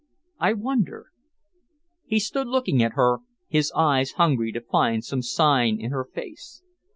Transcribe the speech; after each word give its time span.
I 0.39 0.53
wonder" 0.53 1.11
He 2.07 2.17
stood 2.19 2.47
looking 2.47 2.81
at 2.81 2.93
her, 2.93 3.19
his 3.47 3.71
eyes 3.75 4.13
hungry 4.13 4.51
to 4.51 4.59
find 4.59 5.05
some 5.05 5.21
sign 5.21 5.79
in 5.79 5.91
her 5.91 6.05
face. 6.05 6.63